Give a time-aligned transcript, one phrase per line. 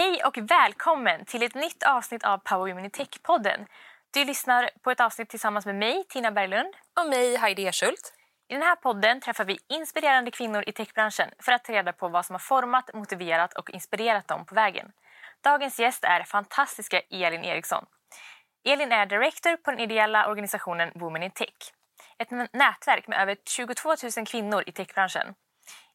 [0.00, 3.66] Hej och välkommen till ett nytt avsnitt av Power Women in Tech-podden.
[4.10, 6.74] Du lyssnar på ett avsnitt tillsammans med mig, Tina Berglund.
[7.00, 8.12] Och mig, Heidi Erschult.
[8.48, 12.08] I den här podden träffar vi inspirerande kvinnor i techbranschen för att ta reda på
[12.08, 14.92] vad som har format, motiverat och inspirerat dem på vägen.
[15.44, 17.84] Dagens gäst är fantastiska Elin Eriksson.
[18.68, 21.72] Elin är director på den ideella organisationen Women in Tech.
[22.18, 25.34] Ett nätverk med över 22 000 kvinnor i techbranschen.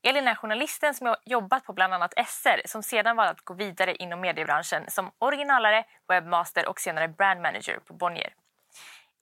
[0.07, 3.53] Elin är journalisten som har jobbat på bland annat SR som sedan valt att gå
[3.53, 8.33] vidare inom mediebranschen som originalare, webbmaster och senare brand manager på Bonnier.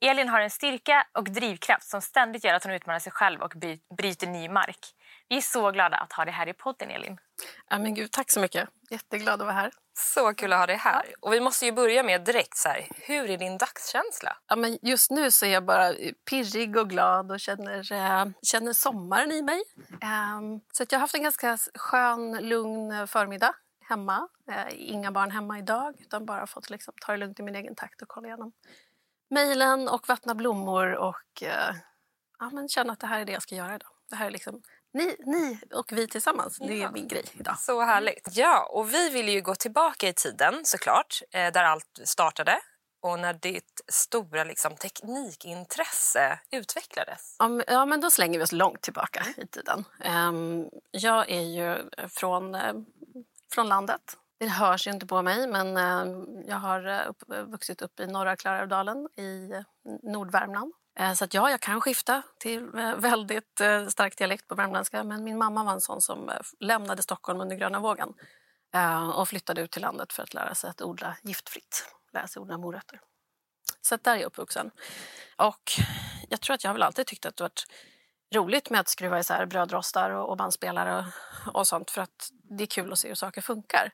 [0.00, 3.52] Elin har en styrka och drivkraft som ständigt gör att hon utmanar sig själv och
[3.96, 4.78] bryter ny mark.
[5.28, 7.18] Vi är så glada att ha dig här i podden, Elin.
[7.68, 8.68] Ja, men gud, tack så mycket.
[8.90, 9.70] Jätteglad att vara här.
[9.96, 11.14] Så kul att ha dig här.
[11.20, 14.36] Och vi måste ju börja med direkt så här, hur är din dagskänsla?
[14.48, 15.92] Ja, men just nu så är jag bara
[16.30, 19.62] pirrig och glad och känner, äh, känner sommaren i mig.
[20.02, 23.54] Ähm, så att jag har haft en ganska skön, lugn förmiddag
[23.88, 24.28] hemma.
[24.50, 27.74] Äh, inga barn hemma idag utan bara fått liksom, ta det lugnt i min egen
[27.74, 28.52] takt och kolla igenom
[29.30, 31.74] mejlen och vattna blommor och äh,
[32.38, 33.90] ja, men känna att det här är det jag ska göra idag.
[34.10, 34.62] Det här är liksom
[34.94, 37.58] ni, ni och vi tillsammans, det är min grej idag.
[37.58, 38.28] Så härligt.
[38.32, 42.60] Ja, och vi vill ju gå tillbaka i tiden såklart, eh, där allt startade
[43.02, 47.36] och när ditt stora liksom, teknikintresse utvecklades?
[47.66, 49.84] Ja, men då slänger vi oss långt tillbaka i tiden.
[50.00, 52.74] Ehm, jag är ju från, eh,
[53.52, 54.16] från landet.
[54.38, 57.12] Det hörs ju inte på mig, men eh, jag har
[57.44, 59.50] vuxit upp i norra Klarälvdalen i
[60.02, 60.72] Nordvärmland.
[60.96, 65.04] Eh, så att ja, jag kan skifta till eh, väldigt eh, stark dialekt på värmländska
[65.04, 68.14] men min mamma var en sån som lämnade Stockholm under gröna vågen
[69.14, 72.58] och flyttade ut till landet för att lära sig att odla giftfritt, lära sig odla
[72.58, 73.00] morötter.
[73.80, 74.70] Så där är jag uppvuxen.
[75.36, 75.72] Och
[76.28, 77.66] jag tror att jag har väl alltid tyckt att det varit
[78.34, 81.06] roligt med att skruva isär brödrostar och bandspelare
[81.52, 83.90] och sånt för att det är kul att se hur saker funkar.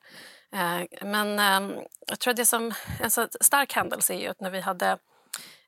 [1.01, 1.73] Men ehm,
[2.07, 4.97] jag tror att det som en stark händelse är ju att när vi hade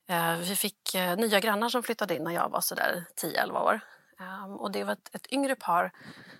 [0.07, 3.79] Eh, vi fick eh, nya grannar som flyttade in när jag var så 10-11 år.
[4.19, 5.91] Ehm, och det var ett, ett yngre par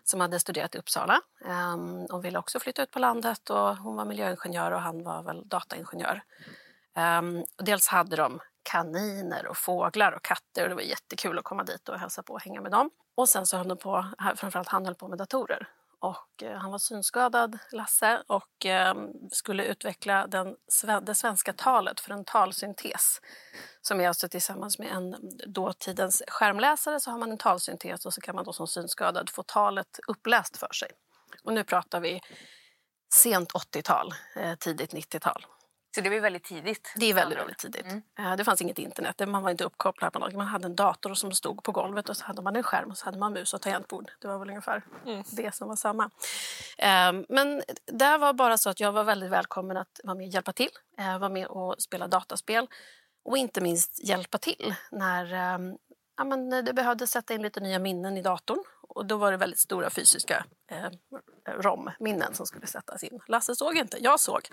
[0.03, 3.49] som hade studerat i Uppsala ehm, De och ville också flytta ut på landet.
[3.49, 6.23] Och hon var miljöingenjör och han var väl dataingenjör.
[6.95, 11.63] Ehm, dels hade de kaniner och fåglar och katter och det var jättekul att komma
[11.63, 12.89] dit och hälsa på och hänga med dem.
[13.15, 15.67] Och sen så höll de på, framförallt han höll på med datorer.
[16.03, 20.55] Och eh, han var synskadad, Lasse, och ehm, skulle utveckla den,
[21.01, 23.21] det svenska talet för en talsyntes.
[23.81, 25.15] Som är alltså tillsammans med en
[25.47, 29.43] dåtidens skärmläsare så har man en talsyntes och så kan man då som synskadad få
[29.43, 30.89] talet uppläst för sig.
[31.43, 32.21] Och nu pratar vi
[33.13, 35.45] sent 80-tal, eh, tidigt 90-tal.
[35.95, 36.93] Så det var väldigt tidigt?
[36.95, 37.85] Det är väldigt, väldigt tidigt.
[37.85, 38.37] Mm.
[38.37, 40.33] Det fanns inget internet, man var inte uppkopplad på något.
[40.33, 42.97] Man hade en dator som stod på golvet och så hade man en skärm och
[42.97, 44.11] så hade man mus och tangentbord.
[44.19, 45.23] Det var väl ungefär mm.
[45.31, 46.09] det som var samma.
[46.77, 50.33] Ehm, men det var bara så att jag var väldigt välkommen att vara med och
[50.33, 50.69] hjälpa till.
[50.97, 52.67] Eh, vara med och spela dataspel.
[53.25, 55.77] Och inte minst hjälpa till när ehm,
[56.17, 58.63] ja, men det behövde sätta in lite nya minnen i datorn.
[58.81, 60.89] Och då var det väldigt stora fysiska eh,
[61.45, 63.19] ROM-minnen som skulle sättas in.
[63.27, 64.49] Lasse såg inte, jag såg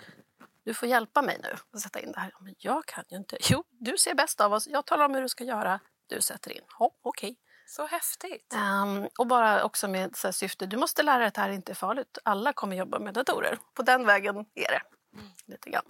[0.65, 2.33] du får hjälpa mig nu att sätta in det här.
[2.39, 3.37] Men jag kan ju inte.
[3.49, 4.67] Jo, du ser bäst av oss.
[4.67, 5.79] Jag talar om hur du ska göra.
[6.07, 6.61] Du sätter in.
[6.79, 7.29] Ja, okej.
[7.29, 7.35] Okay.
[7.65, 8.53] Så häftigt.
[8.53, 10.65] Um, och bara också med så syfte.
[10.65, 12.17] Du måste lära dig att det här inte är farligt.
[12.23, 13.57] Alla kommer jobba med datorer.
[13.73, 14.81] På den vägen är det.
[15.13, 15.31] Mm.
[15.45, 15.85] Lite grann.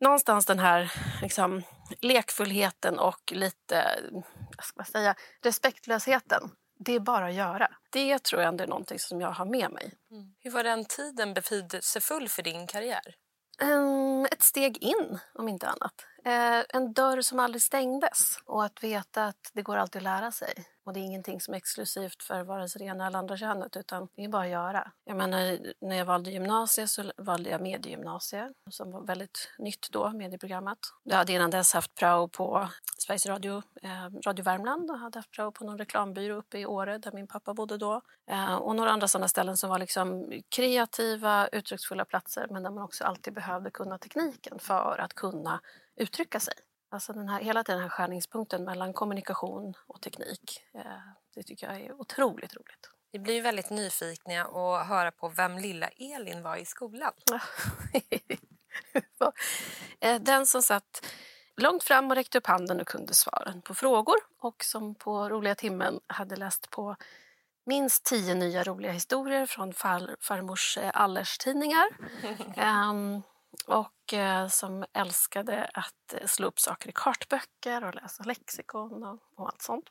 [0.00, 0.92] Någonstans den här
[1.22, 1.62] liksom,
[2.00, 4.00] lekfullheten och lite
[4.62, 6.50] ska säga, respektlösheten.
[6.78, 7.68] Det är bara att göra.
[7.90, 9.94] Det tror jag ändå är någonting som jag har med mig.
[10.10, 10.34] Mm.
[10.38, 13.14] Hur var den tiden betydelsefull för din karriär?
[13.62, 16.06] Um, ett steg in, om inte annat.
[16.26, 20.32] Uh, en dörr som aldrig stängdes och att veta att det går alltid att lära
[20.32, 20.54] sig.
[20.88, 23.76] Och det är ingenting som är exklusivt för vare sig det ena eller andra könet
[23.76, 24.92] utan det är bara att göra.
[25.04, 30.10] Jag menar, när jag valde gymnasiet så valde jag mediegymnasiet som var väldigt nytt då,
[30.10, 30.78] medieprogrammet.
[31.02, 35.30] Jag hade innan dess haft prao på Sveriges Radio, eh, Radio Värmland och hade haft
[35.30, 38.02] prao på någon reklambyrå uppe i Åre där min pappa bodde då.
[38.30, 42.84] Eh, och några andra sådana ställen som var liksom kreativa, uttrycksfulla platser men där man
[42.84, 45.60] också alltid behövde kunna tekniken för att kunna
[45.96, 46.54] uttrycka sig.
[46.90, 50.62] Alltså den här, hela den här skärningspunkten mellan kommunikation och teknik.
[50.74, 50.82] Eh,
[51.34, 52.90] det tycker jag är otroligt roligt.
[53.12, 57.12] Vi blir väldigt nyfikna att höra på vem lilla Elin var i skolan.
[60.00, 61.06] Eh, den som satt
[61.56, 65.54] långt fram och räckte upp handen och kunde svaren på frågor och som på roliga
[65.54, 66.96] timmen hade läst på
[67.66, 71.88] minst tio nya roliga historier från far, farmors eh, Allers-tidningar.
[72.90, 73.22] um,
[73.66, 79.04] och eh, Eh, som älskade att eh, slå upp saker i kartböcker och läsa lexikon
[79.04, 79.90] och, och allt sånt.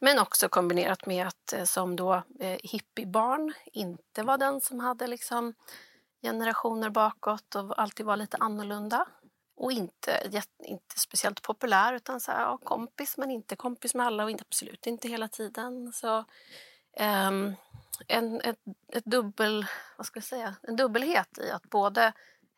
[0.00, 5.06] Men också kombinerat med att eh, som då eh, hippiebarn inte var den som hade
[5.06, 5.54] liksom
[6.22, 9.06] generationer bakåt och alltid var lite annorlunda.
[9.56, 14.24] Och inte, inte speciellt populär, utan så här, ja, kompis men inte kompis med alla
[14.24, 15.92] och inte, absolut inte hela tiden.
[15.92, 16.18] Så,
[17.28, 17.54] um,
[18.08, 18.58] en, ett,
[18.92, 19.66] ett dubbel,
[19.96, 22.12] vad ska jag säga, en dubbelhet i att både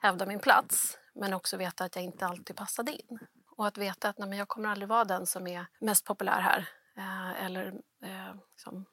[0.05, 3.19] hävda min plats men också veta att jag inte alltid passade in.
[3.56, 6.69] Och att veta att nej, jag kommer aldrig vara den som är mest populär här.
[6.97, 7.67] Eh, eller
[8.03, 8.85] eh, liksom,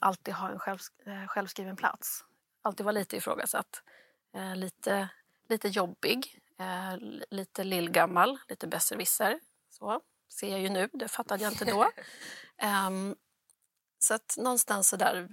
[0.00, 2.24] alltid ha en själv, eh, självskriven plats.
[2.62, 3.82] Alltid vara lite ifrågasatt.
[4.34, 5.08] Eh, lite,
[5.48, 6.96] lite jobbig, eh,
[7.30, 9.40] lite lillgammal, lite besserwisser.
[9.70, 11.90] Så ser jag ju nu, det fattade jag inte då.
[12.88, 13.16] um,
[13.98, 15.28] så att någonstans så där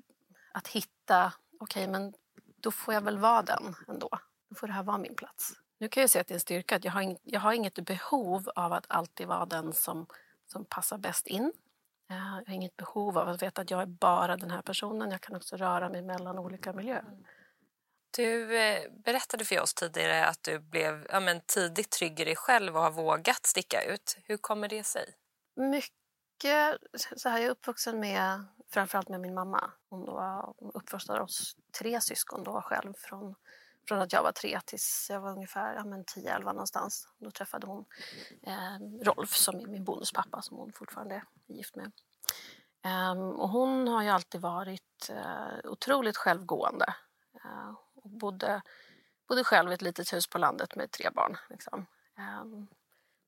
[0.54, 2.14] att hitta, okej okay, men
[2.58, 4.10] då får jag väl vara den ändå.
[4.54, 5.54] Då får det här vara min plats.
[5.78, 7.54] Nu kan jag se att det är en styrka att jag har, in, jag har
[7.54, 10.08] inget behov av att alltid vara den som,
[10.46, 11.54] som passar bäst in.
[12.08, 15.12] Jag har inget behov av att veta att jag är bara den här personen.
[15.12, 17.04] Jag kan också röra mig mellan olika miljöer.
[18.18, 22.36] Du eh, berättade för oss tidigare att du blev ja, men, tidigt trygg i dig
[22.36, 24.18] själv och har vågat sticka ut.
[24.24, 25.16] Hur kommer det sig?
[25.56, 26.78] Mycket
[27.16, 29.72] så här, jag är uppvuxen med, framförallt med min mamma.
[29.90, 30.10] Hon
[30.74, 33.36] uppfostrade oss tre syskon då själv från
[33.88, 37.08] från att jag var tre tills jag var ungefär ja, 10-11 någonstans.
[37.18, 37.86] Då träffade hon
[38.42, 41.92] eh, Rolf som är min bonuspappa som hon fortfarande är gift med.
[42.86, 46.96] Um, och hon har ju alltid varit eh, otroligt självgående.
[47.46, 48.62] Uh, och bodde,
[49.28, 51.38] bodde själv i ett litet hus på landet med tre barn.
[51.50, 51.86] Liksom.
[52.18, 52.68] Um,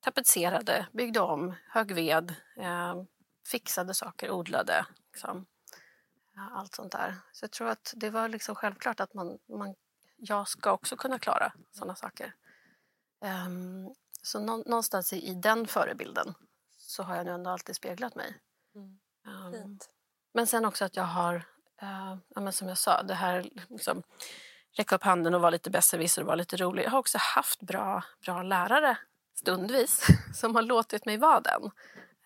[0.00, 3.06] tapetserade, byggde om, högg ved, ehm,
[3.50, 4.86] fixade saker, odlade.
[5.12, 5.46] Liksom.
[6.52, 7.14] allt sånt där.
[7.32, 9.74] Så jag tror att det var liksom självklart att man, man
[10.16, 12.34] jag ska också kunna klara sådana saker.
[13.20, 16.34] Um, så nå någonstans i, i, den förebilden
[16.78, 18.36] så har jag nu ändå alltid speglat mig.
[18.74, 18.98] Mm.
[19.62, 19.78] Um,
[20.34, 21.34] men sen också att jag har,
[21.82, 24.02] uh, ja, men som jag sa, det här liksom,
[24.76, 26.84] räcka upp handen och vara lite besserwisser och vara lite rolig.
[26.84, 28.98] Jag har också haft bra, bra lärare
[29.34, 31.70] stundvis som har låtit mig vara den.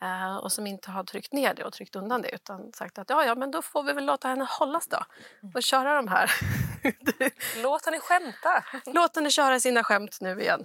[0.03, 3.11] Uh, och som inte har tryckt ner det och tryckt undan det utan sagt att
[3.11, 5.05] ja, ja, men då får vi väl låta henne hållas då
[5.43, 5.55] mm.
[5.55, 6.31] och köra de här.
[7.63, 8.65] Låt henne skämta!
[8.87, 10.65] Låt henne köra sina skämt nu igen.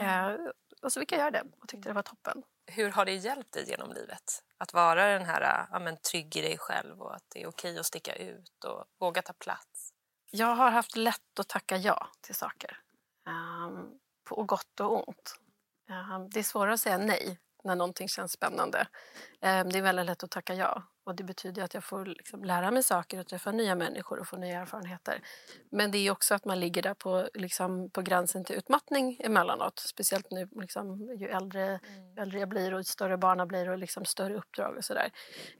[0.00, 0.50] Uh,
[0.82, 2.42] och så fick jag göra det och tyckte det var toppen.
[2.66, 4.42] Hur har det hjälpt dig genom livet?
[4.58, 7.78] Att vara den här ja, men, trygg i dig själv och att det är okej
[7.78, 9.92] att sticka ut och våga ta plats?
[10.30, 12.80] Jag har haft lätt att tacka ja till saker.
[13.26, 15.40] Um, på gott och ont.
[15.90, 18.86] Um, det är svårare att säga nej när någonting känns spännande.
[19.40, 20.82] Eh, det är väldigt lätt att tacka ja.
[21.06, 24.28] Och det betyder att jag får liksom lära mig saker och träffa nya människor och
[24.28, 25.20] få nya erfarenheter.
[25.70, 29.78] Men det är också att man ligger där på, liksom, på gränsen till utmattning emellanåt.
[29.78, 32.18] Speciellt nu liksom, ju äldre, mm.
[32.18, 35.10] äldre jag blir och ju större barnen blir och liksom större uppdrag och sådär.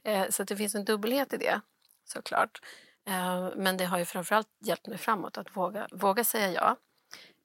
[0.03, 1.61] Eh, så det finns en dubbelhet i det
[2.05, 2.61] såklart.
[3.07, 6.77] Eh, men det har ju framförallt hjälpt mig framåt att våga, våga säga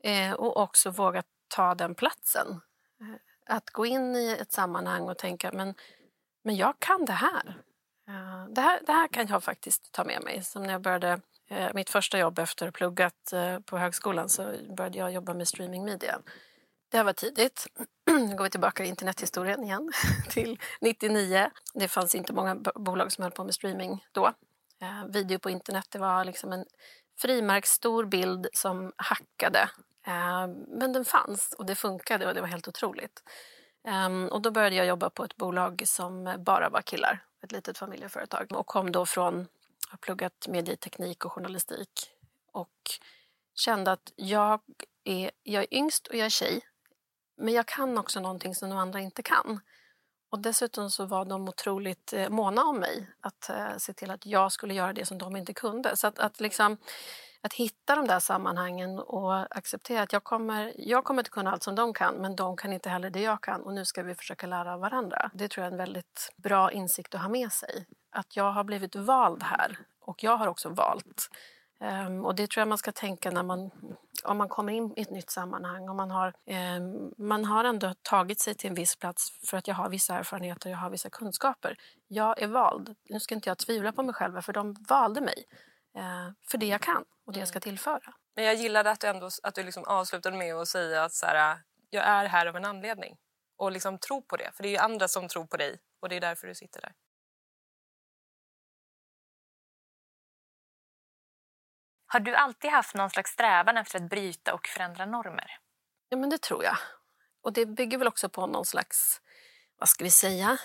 [0.03, 0.35] ja.
[0.37, 2.61] och också våga ta den platsen
[3.47, 5.75] att gå in i ett sammanhang och tänka men,
[6.45, 7.63] men jag kan det här.
[8.49, 8.81] Det, här.
[8.87, 10.43] det här kan jag faktiskt ta med mig.
[10.43, 14.29] Som när jag började eh, mitt första jobb efter att ha pluggat eh, på högskolan
[14.29, 16.19] så började jag jobba med streamingmedia.
[16.89, 17.67] Det var tidigt.
[18.07, 19.93] Nu går vi tillbaka i internethistorien igen
[20.31, 21.51] till 99.
[21.75, 24.27] Det fanns inte många bolag som höll på med streaming då.
[24.83, 26.65] Eh, video på internet det var liksom en
[27.19, 29.69] frimärksstor bild som hackade
[30.07, 33.23] Eh, men den fanns och det funkade och det var helt otroligt.
[33.89, 37.79] Um, och då började jag jobba på ett bolag som bara var killar, ett litet
[37.79, 38.53] familjeföretag.
[38.53, 39.47] Och kom då från,
[39.89, 42.11] har pluggat medieteknik och journalistik
[42.53, 42.71] och
[43.55, 44.61] kände att jag
[45.05, 46.61] är, jag är yngst och jag är tjej.
[47.37, 49.61] Men jag kan också någonting som de andra inte kan.
[50.31, 53.11] Och dessutom så var de otroligt eh, måna om mig.
[53.21, 55.97] Att eh, se till att jag skulle göra det som de inte kunde.
[55.97, 56.77] Så att, att liksom
[57.43, 61.63] att hitta de där sammanhangen och acceptera att jag kommer, jag kommer inte kunna allt
[61.63, 64.15] som de kan men de kan inte heller det jag kan och nu ska vi
[64.15, 65.31] försöka lära av varandra.
[65.35, 67.87] Det tror jag är en väldigt bra insikt att ha med sig.
[68.11, 71.31] Att jag har blivit vald här och jag har också valt.
[71.81, 73.71] Um, och det tror jag man ska tänka när man,
[74.25, 75.89] om man kommer in i ett nytt sammanhang.
[75.89, 76.35] Om man, har,
[76.77, 80.19] um, man har ändå tagit sig till en viss plats för att jag har vissa
[80.19, 81.77] erfarenheter och jag har vissa kunskaper.
[82.09, 82.95] Jag är vald.
[83.09, 85.45] Nu ska inte jag tvivla på mig själv för de valde mig
[86.51, 87.63] för det jag kan och det jag ska mm.
[87.63, 88.15] tillföra.
[88.35, 91.27] Men jag gillade att du, ändå, att du liksom avslutade med att säga att så
[91.27, 93.17] här, jag är här av en anledning.
[93.57, 94.53] Och liksom tro på det.
[94.55, 96.81] För det är ju andra som tror på dig och det är därför du sitter
[96.81, 96.93] där.
[102.07, 105.59] Har du alltid haft någon slags strävan efter att bryta och förändra normer?
[106.09, 106.77] Ja, men det tror jag.
[107.43, 109.21] Och det bygger väl också på någon slags,
[109.79, 110.59] vad ska vi säga,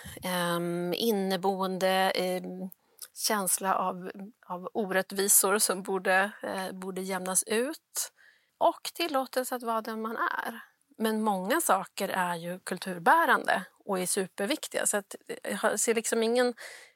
[0.55, 2.11] um, inneboende
[2.43, 2.69] um,
[3.17, 4.11] känsla av,
[4.45, 8.11] av orättvisor som borde, eh, borde jämnas ut.
[8.59, 10.61] och tillåtelse att vara den man är.
[10.97, 14.85] Men många saker är ju kulturbärande och är superviktiga.
[14.85, 16.53] Så att eh, jag ser liksom ingen,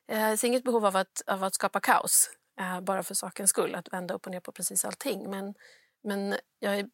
[0.08, 3.76] eh, ser inget behov av att, av att skapa kaos eh, bara för sakens skull,
[3.76, 5.30] att vända upp och ner på precis allting.
[5.30, 5.54] Men,
[6.04, 6.90] men jag är,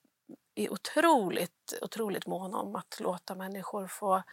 [0.56, 4.24] är otroligt, otroligt mån om att låta människor få,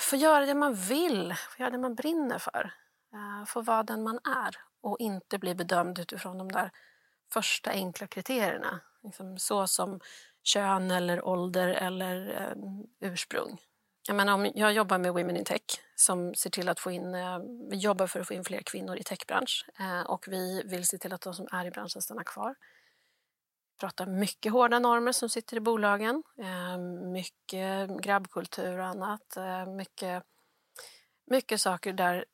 [0.00, 2.72] få göra det man vill, få göra det man brinner för.
[3.12, 6.70] Eh, få vara den man är och inte bli bedömd utifrån de där
[7.32, 8.80] första enkla kriterierna.
[9.02, 10.00] Liksom så som
[10.42, 13.58] kön eller ålder eller eh, ursprung.
[14.08, 15.62] Jag, menar, om jag jobbar med Women in Tech
[15.96, 17.38] som ser till att få in, eh,
[17.70, 20.98] vi jobbar för att få in fler kvinnor i techbransch eh, och vi vill se
[20.98, 22.54] till att de som är i branschen stannar kvar.
[23.70, 26.78] Vi pratar mycket hårda normer som sitter i bolagen, eh,
[27.12, 29.36] mycket grabbkultur och annat.
[29.36, 30.24] Eh, mycket,
[31.26, 32.24] mycket saker där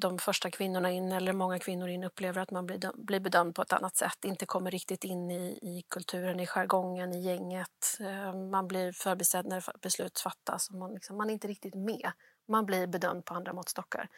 [0.00, 3.62] de första kvinnorna in, eller många kvinnor in, upplever att man blir, blir bedömd på
[3.62, 7.98] ett annat sätt, inte kommer riktigt in i, i kulturen, i jargongen, i gänget.
[8.00, 12.12] Eh, man blir förbisedd när beslut fattas och man, liksom, man är inte riktigt med.
[12.48, 14.08] Man blir bedömd på andra måttstockar.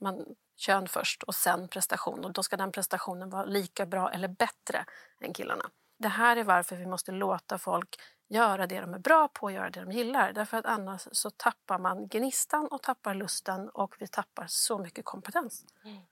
[0.00, 0.24] Man,
[0.56, 4.84] kön först och sen prestation och då ska den prestationen vara lika bra eller bättre
[5.20, 5.70] än killarna.
[5.98, 7.96] Det här är varför vi måste låta folk
[8.28, 10.32] göra det de är bra på och göra det de gillar.
[10.32, 15.04] Därför att annars så tappar man gnistan och tappar lusten och vi tappar så mycket
[15.04, 15.64] kompetens.
[15.84, 16.02] Mm.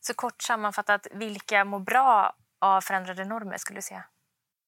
[0.00, 4.04] Så kort sammanfattat, vilka mår bra av förändrade normer skulle du säga?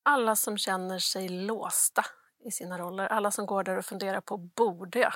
[0.03, 2.05] Alla som känner sig låsta
[2.45, 3.07] i sina roller.
[3.07, 5.13] Alla som går där och funderar på borde jag?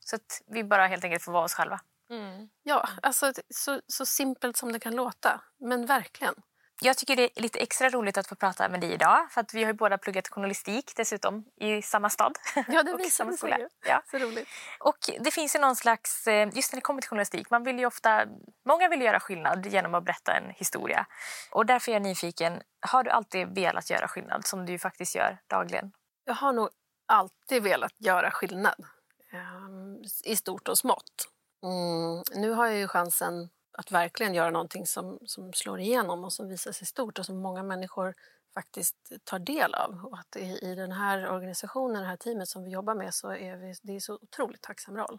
[0.00, 1.80] Så att vi bara helt enkelt får vara oss själva?
[2.10, 2.48] Mm.
[2.62, 5.40] Ja, alltså så, så simpelt som det kan låta.
[5.56, 6.34] Men verkligen.
[6.80, 9.26] Jag tycker det är lite extra roligt att få prata med dig idag.
[9.30, 12.38] För att Vi har ju båda pluggat journalistik dessutom i samma stad.
[12.68, 13.68] Ja, det visar sig ju.
[13.86, 14.02] Ja.
[14.10, 14.48] Så roligt.
[14.80, 17.78] Och det finns ju någon slags, eh, just när det kommer till journalistik, man vill
[17.78, 18.26] ju ofta,
[18.66, 21.06] många vill göra skillnad genom att berätta en historia.
[21.50, 25.38] Och därför är jag nyfiken, har du alltid velat göra skillnad som du faktiskt gör
[25.46, 25.92] dagligen?
[26.24, 26.68] Jag har nog
[27.06, 28.84] alltid velat göra skillnad.
[29.32, 31.28] Ehm, I stort och smått.
[31.62, 36.32] Mm, nu har jag ju chansen att verkligen göra någonting som, som slår igenom och
[36.32, 38.14] som visar sig stort och som många människor
[38.54, 40.04] faktiskt tar del av.
[40.04, 43.30] Och att i, i den här organisationen, det här teamet som vi jobbar med så
[43.30, 45.18] är vi, det är så otroligt tacksam roll.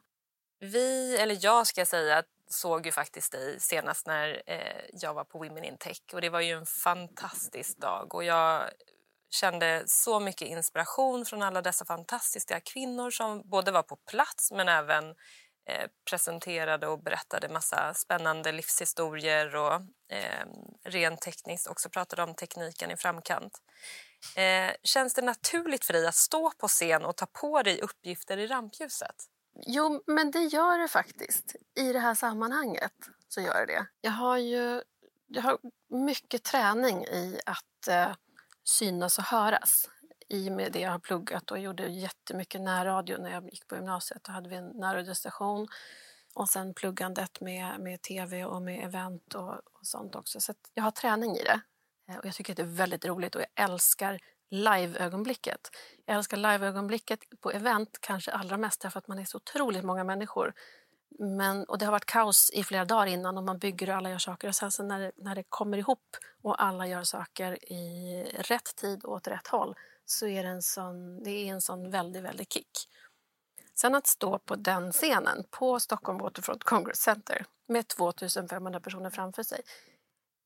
[0.60, 5.38] Vi, eller jag ska säga, såg ju faktiskt dig senast när eh, jag var på
[5.38, 8.70] Women in Tech och det var ju en fantastisk dag och jag
[9.30, 14.70] kände så mycket inspiration från alla dessa fantastiska kvinnor som både var på plats men
[14.70, 15.16] även
[15.70, 19.74] Eh, presenterade och berättade massa spännande livshistorier och
[20.10, 20.46] eh,
[20.84, 23.62] rent tekniskt också pratade om tekniken i framkant.
[24.36, 28.38] Eh, känns det naturligt för dig att stå på scen och ta på dig uppgifter
[28.38, 29.16] i rampljuset?
[29.66, 31.56] Jo, men det gör det faktiskt.
[31.76, 32.94] I det här sammanhanget
[33.28, 34.82] så gör det Jag har ju
[35.28, 35.58] jag har
[35.90, 38.16] mycket träning i att eh,
[38.64, 39.90] synas och höras
[40.30, 43.76] i och med det jag har pluggat och gjorde jättemycket närradio när jag gick på
[43.76, 44.24] gymnasiet.
[44.24, 45.68] Då hade vi en närradiostation
[46.34, 50.40] och sen pluggandet med, med tv och med event och, och sånt också.
[50.40, 51.62] Så jag har träning i det
[52.10, 54.20] eh, och jag tycker att det är väldigt roligt och jag älskar
[54.50, 55.70] live-ögonblicket.
[56.06, 60.04] Jag älskar live-ögonblicket på event kanske allra mest därför att man är så otroligt många
[60.04, 60.54] människor.
[61.20, 64.10] Men, och det har varit kaos i flera dagar innan och man bygger och alla
[64.10, 67.72] gör saker och sen så när, det, när det kommer ihop och alla gör saker
[67.72, 69.76] i rätt tid och åt rätt håll
[70.12, 72.72] så är det en sån, det är en sån väldigt, väldigt kick.
[73.76, 79.44] Sen att stå på den scenen på Stockholm Waterfront Congress Center med 2500 personer framför
[79.44, 79.62] sig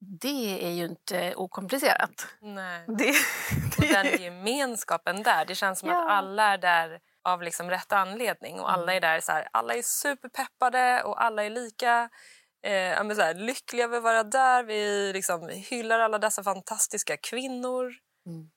[0.06, 2.28] det är ju inte okomplicerat.
[2.42, 2.84] Nej.
[2.88, 3.14] Det,
[3.78, 3.98] det...
[3.98, 5.46] Och den gemenskapen där.
[5.46, 6.04] Det känns som ja.
[6.04, 8.60] att alla är där av liksom rätt anledning.
[8.60, 8.96] Och alla mm.
[8.96, 12.10] är där så här, alla är superpeppade och alla är lika
[12.64, 14.64] eh, så här, lyckliga över att vara där.
[14.64, 17.94] Vi liksom hyllar alla dessa fantastiska kvinnor.
[18.26, 18.50] Mm.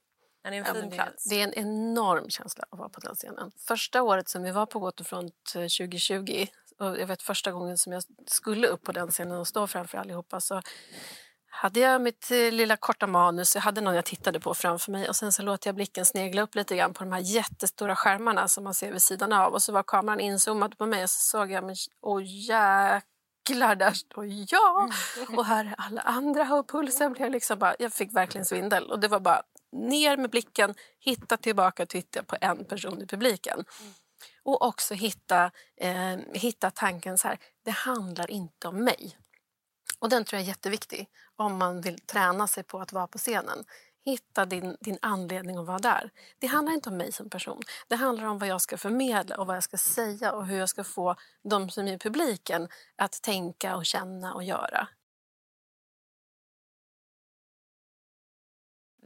[0.50, 1.24] Det är en fin ja, plats.
[1.24, 3.50] Det är en enorm känsla att vara på den scenen.
[3.68, 6.46] Första året som vi var på Waterfront 2020
[6.80, 9.66] eh, och jag vet första gången som jag skulle upp på den scenen och stå
[9.66, 10.62] framför allihopa så
[11.48, 15.08] hade jag mitt eh, lilla korta manus, jag hade någon jag tittade på framför mig
[15.08, 18.48] och sen så låter jag blicken snegla upp lite grann på de här jättestora skärmarna
[18.48, 21.20] som man ser vid sidan av och så var kameran inzoomad på mig och så
[21.20, 24.92] såg jag, men åh jäklar, där står jag!
[25.38, 29.00] Och här är alla andra och pulsen blev liksom bara, jag fick verkligen svindel och
[29.00, 29.42] det var bara
[29.76, 33.64] ner med blicken, hitta tillbaka och titta på en person i publiken.
[33.80, 33.92] Mm.
[34.42, 39.18] Och också hitta, eh, hitta tanken så här, det handlar inte om mig.
[39.98, 43.18] Och den tror jag är jätteviktig om man vill träna sig på att vara på
[43.18, 43.64] scenen.
[44.04, 46.10] Hitta din, din anledning att vara där.
[46.38, 47.62] Det handlar inte om mig som person.
[47.88, 50.68] Det handlar om vad jag ska förmedla och vad jag ska säga och hur jag
[50.68, 54.88] ska få de som är i publiken att tänka och känna och göra.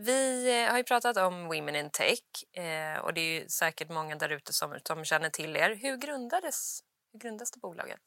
[0.03, 2.21] Vi eh, har ju pratat om Women in Tech
[2.53, 5.75] eh, och det är säkert många där ute som, som känner till er.
[5.75, 6.81] Hur grundades,
[7.13, 8.01] hur grundades det bolaget?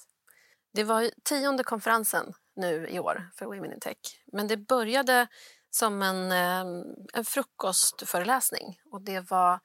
[0.74, 3.98] Det var tionde konferensen nu i år för Women in Tech.
[4.32, 5.28] Men det började
[5.70, 6.84] som en, eh,
[7.14, 9.60] en frukostföreläsning och det var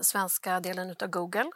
[0.00, 1.50] svenska delen av Google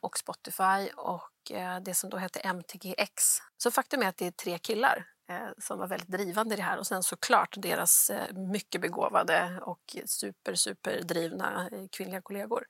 [0.00, 3.38] och Spotify och det som då hette MTGX.
[3.56, 6.62] Så faktum är att det är tre killar Eh, som var väldigt drivande i det
[6.62, 12.64] här och sen såklart deras eh, mycket begåvade och super, super drivna eh, kvinnliga kollegor.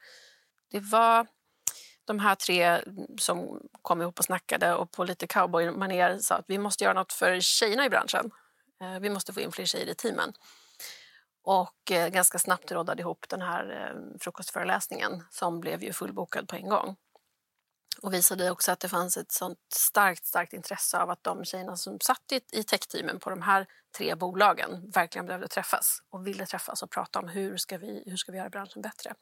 [0.71, 1.27] Det var
[2.05, 6.45] de här tre mm, som kom ihop och snackade och på lite cowboymanér sa att
[6.49, 8.31] vi måste göra något för tjejerna i branschen.
[9.01, 10.33] Vi måste få in fler tjejer i teamen.
[11.43, 16.97] Och ganska snabbt råddade ihop den här frukostföreläsningen som blev ju fullbokad på en gång.
[18.03, 21.77] Och visade också att det fanns ett sånt starkt, starkt intresse av att de tjejerna
[21.77, 26.83] som satt i techteamen på de här tre bolagen verkligen behövde träffas och ville träffas
[26.83, 29.15] och prata om hur ska vi, hur ska vi göra branschen bättre.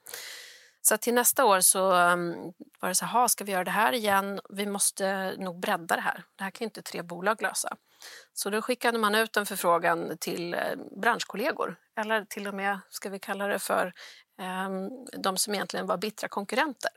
[0.82, 3.92] Så till nästa år så um, var det så här, ska vi göra det här
[3.92, 4.40] igen?
[4.50, 6.24] Vi måste nog bredda det här.
[6.36, 7.76] Det här kan inte tre bolag lösa.
[8.32, 10.60] Så då skickade man ut en förfrågan till eh,
[11.00, 13.92] branschkollegor eller till och med, ska vi kalla det för,
[14.38, 16.90] ehm, de som egentligen var bittra konkurrenter.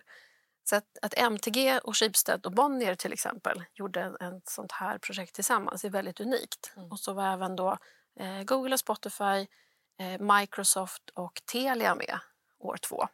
[0.64, 5.36] Så att, att MTG och Schibsted och Bonnier till exempel gjorde ett sånt här projekt
[5.36, 6.74] tillsammans är väldigt unikt.
[6.76, 6.92] Mm.
[6.92, 7.78] Och så var även då
[8.20, 9.48] eh, Google och Spotify,
[10.00, 12.20] eh, Microsoft och Telia med
[12.60, 13.08] år två.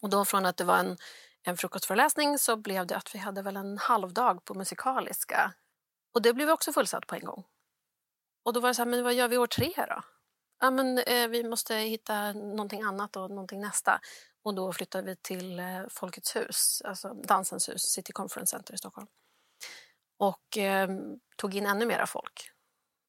[0.00, 0.96] Och då från att det var en,
[1.42, 5.52] en frukostföreläsning så blev det att vi hade väl en halvdag på musikaliska.
[6.14, 7.44] Och det blev också fullsatt på en gång.
[8.42, 10.02] Och då var det så här, men vad gör vi år tre då?
[10.60, 14.00] Ja, men eh, vi måste hitta någonting annat och någonting nästa.
[14.42, 18.78] Och då flyttade vi till eh, Folkets hus, alltså Dansens hus, City Conference Center i
[18.78, 19.06] Stockholm.
[20.18, 20.88] Och eh,
[21.36, 22.50] tog in ännu mera folk.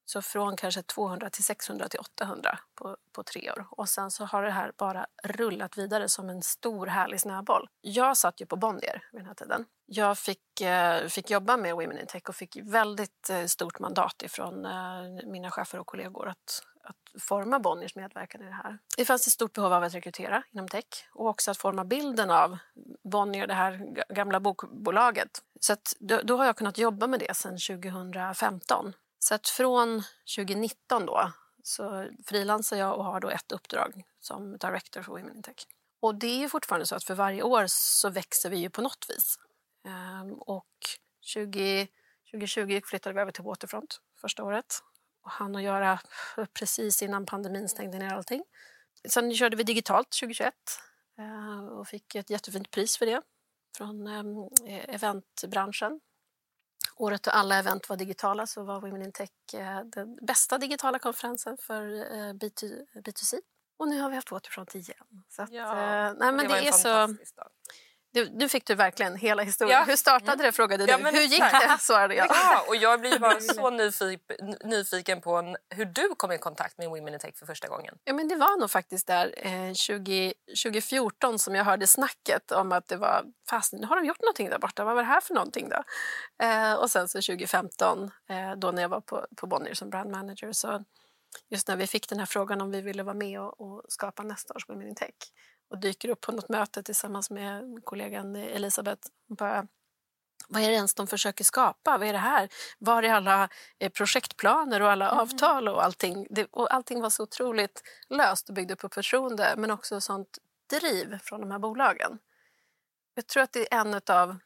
[0.04, 3.66] Så från kanske 200 till 600 till 800 på, på tre år.
[3.70, 7.68] Och sen så har det här bara rullat vidare som en stor härlig snöboll.
[7.80, 9.64] Jag satt ju på Bonnier vid den här tiden.
[9.86, 14.22] Jag fick, eh, fick jobba med Women in Tech och fick väldigt eh, stort mandat
[14.22, 18.78] ifrån eh, mina chefer och kollegor att, att forma Bonniers medverkan i det här.
[18.96, 22.30] Det fanns ett stort behov av att rekrytera inom tech och också att forma bilden
[22.30, 22.58] av
[23.04, 25.42] Bonnier, det här gamla bokbolaget.
[25.60, 28.92] Så då, då har jag kunnat jobba med det sedan 2015.
[29.18, 30.02] Så att från
[30.36, 35.42] 2019 då så frilansar jag och har då ett uppdrag som director för Women in
[35.42, 35.66] Tech.
[36.00, 39.06] Och det är fortfarande så att för varje år så växer vi ju på något
[39.08, 39.38] vis.
[39.86, 40.66] Ehm, och
[41.20, 41.88] 20,
[42.30, 44.82] 2020 flyttade vi över till Waterfront första året
[45.22, 46.00] och hann att göra
[46.52, 48.44] precis innan pandemin stängde ner allting.
[49.08, 50.54] Sen körde vi digitalt 2021
[51.18, 53.22] ehm, och fick ett jättefint pris för det
[53.76, 54.48] från ehm,
[54.88, 56.00] eventbranschen
[57.00, 60.98] året då alla event var digitala så var Women in Tech eh, den bästa digitala
[60.98, 63.34] konferensen för eh, B2C.
[63.76, 65.24] Och nu har vi haft Waterfront igen.
[65.28, 66.88] Så att, ja, eh, nej, men det, det är så...
[67.36, 67.50] Dag.
[68.12, 69.78] Du, nu fick du verkligen hela historien.
[69.78, 69.84] Ja.
[69.84, 70.46] Hur startade mm.
[70.46, 70.92] det frågade du.
[70.92, 71.76] Ja, Hur gick det?
[71.80, 72.26] svarade jag.
[72.30, 76.88] Ja, och jag blir bara så nyfiken, nyfiken på hur du kom i kontakt med
[76.88, 77.94] Women in Tech för första gången.
[78.04, 82.72] Ja, men det var nog faktiskt där eh, 20, 2014 som jag hörde snacket om
[82.72, 84.84] att det var fast nu har de gjort någonting där borta.
[84.84, 85.82] Vad var det här för någonting då?
[86.44, 90.10] Eh, och sen så 2015 eh, då när jag var på, på Bonnier som brand
[90.10, 90.84] manager så
[91.50, 94.22] just när vi fick den här frågan om vi ville vara med och, och skapa
[94.22, 95.14] nästa års Women in Tech
[95.70, 99.08] och dyker upp på något möte tillsammans med kollegan Elisabeth.
[99.28, 99.66] Bara,
[100.48, 101.98] vad är det ens de försöker skapa?
[101.98, 102.48] Vad är det här?
[102.78, 105.18] Var är alla eh, projektplaner och alla mm.
[105.18, 106.26] avtal och allting?
[106.30, 110.38] Det, och allting var så otroligt löst och byggde på förtroende men också sånt
[110.70, 112.18] driv från de här bolagen.
[113.14, 114.36] Jag tror att det är en av,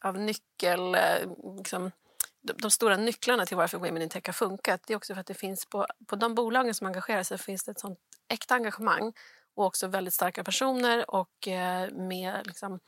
[0.00, 0.94] av nyckel...
[0.94, 1.90] Eh, liksom,
[2.40, 5.20] de, de, stora nycklarna till varför Women in Tech har funkat det är också för
[5.20, 8.54] att det finns på, på de bolagen som engagerar sig finns det ett sånt äkta
[8.54, 9.12] engagemang
[9.54, 12.80] och också väldigt starka personer och eh, med liksom,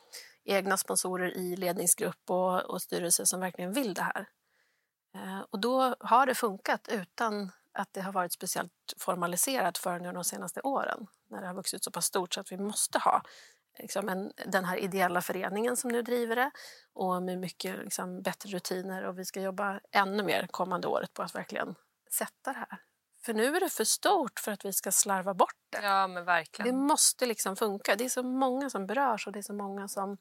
[0.45, 4.29] egna sponsorer i ledningsgrupp och, och styrelse som verkligen vill det här.
[5.15, 10.25] Eh, och då har det funkat utan att det har varit speciellt formaliserat förrän de
[10.25, 13.23] senaste åren när det har vuxit så pass stort så att vi måste ha
[13.79, 16.51] liksom en, den här ideella föreningen som nu driver det
[16.93, 21.23] och med mycket liksom, bättre rutiner och vi ska jobba ännu mer kommande året på
[21.23, 21.75] att verkligen
[22.11, 22.79] sätta det här
[23.25, 25.83] för nu är det för stort för att vi ska slarva bort det.
[25.83, 26.75] Ja, men verkligen.
[26.75, 27.97] Det måste liksom funka.
[27.97, 30.19] Det är så många som berörs och det är så många som,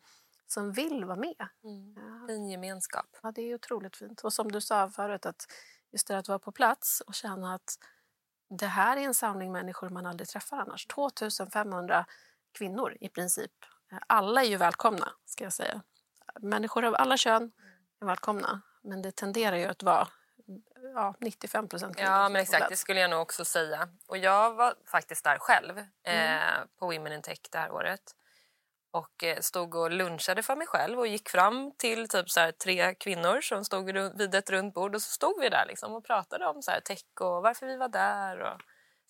[0.48, 1.48] som vill vara med.
[1.63, 1.96] Mm.
[1.96, 2.28] Ja.
[2.28, 3.06] Fin gemenskap.
[3.24, 4.22] Ja, det är otroligt fint.
[4.22, 5.46] Och som du sa förut, att
[5.92, 7.78] just det att vara på plats och känna att
[8.50, 10.86] det här är en samling människor man aldrig träffar annars.
[10.86, 12.06] 2500
[12.58, 13.52] kvinnor i princip.
[14.08, 15.82] Alla är ju välkomna, ska jag säga.
[16.39, 17.52] Människor av alla kön
[18.02, 18.62] är välkomna.
[18.84, 20.08] Men det tenderar ju att vara
[20.93, 21.95] ja, 95 procent.
[21.99, 22.69] Ja, men exakt.
[22.69, 23.89] Det skulle jag nog också säga.
[24.08, 26.38] Och jag var faktiskt där själv Mm.
[26.38, 28.01] eh, på Women in Tech det här året.
[28.91, 32.95] Och eh, stod och lunchade för mig själv och gick fram till typ så tre
[32.95, 33.86] kvinnor som stod
[34.17, 36.79] vid ett runt bord och så stod vi där liksom och pratade om så här
[36.79, 38.39] tech och varför vi var där.
[38.41, 38.62] Och...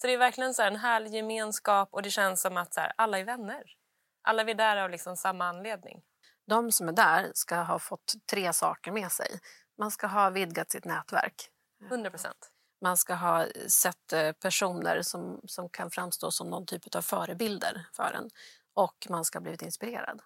[0.02, 2.82] Så det är verkligen så här en härlig gemenskap och det känns som att så
[2.82, 3.64] här, alla är vänner.
[4.22, 6.02] Alla är där av liksom samma anledning.
[6.48, 9.40] De som är där ska ha fått tre saker med sig.
[9.78, 11.50] Man ska ha vidgat sitt nätverk.
[11.88, 12.50] 100 procent.
[12.82, 17.86] Man ska ha sett eh, personer som, som kan framstå som någon typ av förebilder
[17.94, 18.30] för en.
[18.74, 20.22] Och man ska ha blivit inspirerad.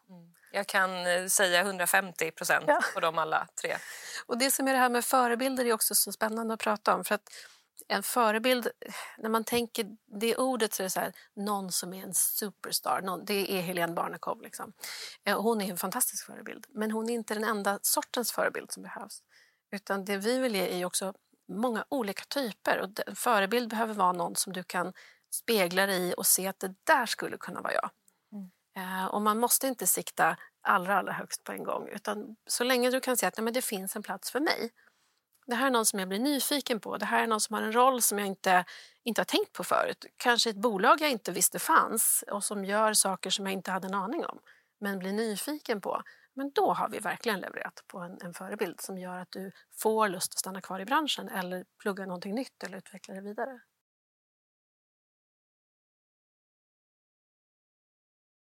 [0.51, 2.81] Jag kan eh, säga 150 procent Ja.
[2.93, 3.77] på dem alla tre.
[4.25, 7.03] Och det som är det här med förebilder är också så spännande att prata om.
[7.03, 7.29] För att
[7.87, 8.67] en förebild,
[9.17, 13.01] när man tänker det ordet så är det så här, någon som är en superstar.
[13.01, 14.41] Någon, det är Helene Barnekow.
[14.41, 14.73] Liksom.
[15.23, 16.65] Eh, Hon är en fantastisk förebild.
[16.69, 19.23] Men hon är inte den enda sortens förebild som behövs.
[19.71, 21.13] Utan det vi vill ge är också
[21.47, 22.79] många olika typer.
[22.81, 24.93] Och en förebild behöver vara någon som du kan
[25.31, 27.89] spegla dig i och se att det där skulle kunna vara jag.
[28.77, 31.87] Eh, Och man måste inte sikta allra, allra högst på en gång.
[31.89, 34.71] Utan så länge du kan se att nej, men det finns en plats för mig.
[35.47, 36.97] Det här är någon som jag blir nyfiken på.
[36.97, 38.65] Det här är någon som har en roll som jag inte,
[39.03, 40.05] inte har tänkt på förut.
[40.17, 43.87] Kanske ett bolag jag inte visste fanns och som gör saker som jag inte hade
[43.87, 44.39] en aning om.
[44.79, 46.01] Men blir nyfiken på.
[46.37, 50.07] Men då har vi verkligen levererat på en, en förebild som gör att du får
[50.09, 53.59] lust att stanna kvar i branschen eller plugga någonting nytt eller utveckla det vidare.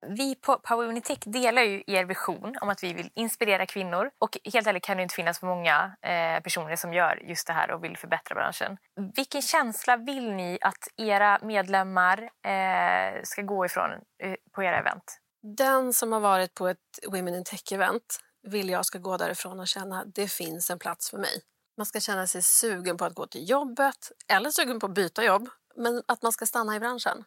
[0.08, 4.10] Vi på Power Unitech delar ju er vision om att vi vill inspirera kvinnor.
[4.18, 7.52] Och helt ärligt kan det inte finnas för många eh, personer som gör just det
[7.52, 8.76] här och vill förbättra branschen.
[9.16, 13.90] Vilken känsla vill ni att era medlemmar eh, ska gå ifrån
[14.22, 15.20] eh, på era event?
[15.54, 19.68] Den som har varit på ett Women in Tech-event vill jag ska gå därifrån och
[19.68, 21.42] känna att det finns en plats för mig.
[21.76, 25.24] Man ska känna sig sugen på att gå till jobbet eller sugen på att byta
[25.24, 27.24] jobb, men att man ska stanna i branschen.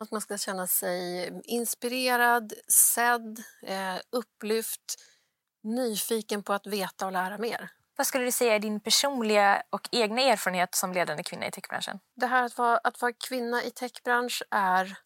[0.00, 4.94] Att man ska känna sig inspirerad, sedd, eh, upplyft,
[5.62, 7.70] nyfiken på att veta och lära mer.
[7.96, 11.98] Vad skulle du säga är din personliga och egna erfarenhet som ledande kvinna i techbranschen?
[12.16, 14.98] Det här att vara, att vara kvinna i techbransch är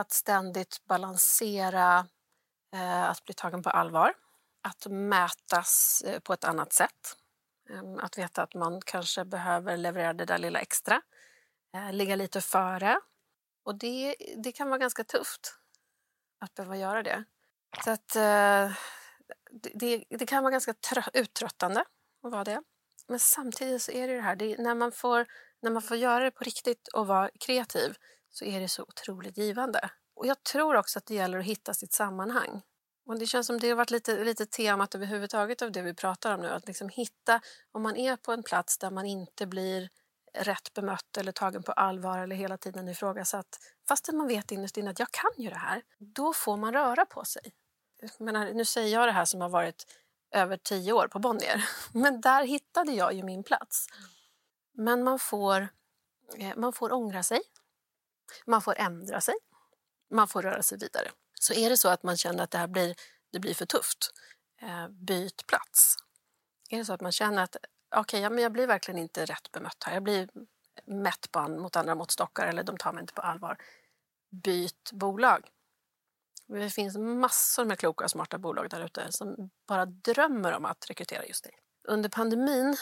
[0.00, 2.06] att ständigt balansera
[2.74, 4.14] eh, att bli tagen på allvar,
[4.62, 7.16] att mätas eh, på ett annat sätt.
[7.70, 11.02] Eh, att veta att man kanske behöver leverera det där lilla extra,
[11.74, 13.00] eh, ligga lite före.
[13.64, 15.54] Och det, det kan vara ganska tufft
[16.40, 17.24] att behöva göra det.
[17.84, 18.72] Så att, eh,
[19.50, 21.80] det, det, kan vara ganska trö- uttröttande
[22.22, 22.62] att vara det.
[23.08, 25.26] Men samtidigt så är det det här, det, när, man får,
[25.62, 27.96] när man får göra det på riktigt och vara kreativ
[28.30, 29.90] så är det så otroligt givande.
[30.14, 32.62] Och jag tror också att det gäller att hitta sitt sammanhang.
[33.06, 36.34] Och det känns som det har varit lite, lite temat överhuvudtaget av det vi pratar
[36.34, 36.48] om nu.
[36.48, 37.40] Att liksom hitta,
[37.72, 39.88] om man är på en plats där man inte blir
[40.34, 43.58] rätt bemött eller tagen på allvar eller hela tiden ifrågasatt.
[43.88, 45.82] Fastän man vet innerst inne att jag kan ju det här.
[45.98, 47.42] Då får man röra på sig.
[48.18, 49.86] Menar, nu säger jag det här som har varit
[50.30, 51.68] över tio år på Bonnier.
[51.92, 53.86] Men där hittade jag ju min plats.
[54.72, 55.68] Men man får,
[56.36, 57.40] eh, man får ångra sig.
[58.46, 59.34] Man får ändra sig.
[60.10, 61.10] Man får röra sig vidare.
[61.34, 62.94] Så är det så att man känner att det här blir,
[63.32, 64.10] det blir för tufft,
[64.62, 65.96] eh, byt plats.
[66.70, 67.56] Är det så att man känner att
[67.96, 70.28] okay, ja, men jag blir verkligen inte rätt bemött här, jag blir
[70.84, 73.56] mätt på mot andra måttstockar eller de tar mig inte på allvar,
[74.30, 75.50] byt bolag.
[76.46, 80.90] Det finns massor med kloka och smarta bolag där ute som bara drömmer om att
[80.90, 81.52] rekrytera just dig.
[81.88, 82.76] Under pandemin,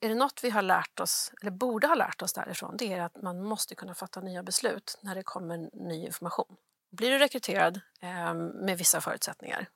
[0.00, 3.00] är det något vi har lärt oss, eller borde ha lärt oss därifrån, det är
[3.00, 6.56] att man måste kunna fatta nya beslut när det kommer ny information.
[6.90, 9.68] Blir du rekryterad eh, med vissa förutsättningar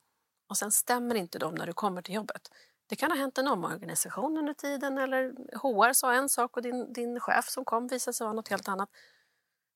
[0.48, 2.50] och sen stämmer inte de när du kommer till jobbet.
[2.86, 6.92] Det kan ha hänt en omorganisation under tiden eller HR sa en sak och din,
[6.92, 8.90] din chef som kom visade sig vara något helt annat.